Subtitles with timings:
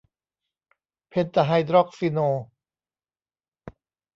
[1.09, 2.19] เพนตะไฮดรอกซิโน